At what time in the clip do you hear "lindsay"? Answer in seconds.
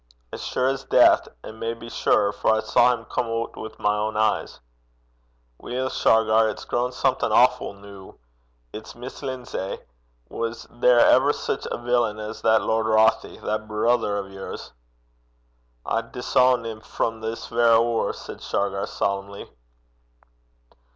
9.21-9.77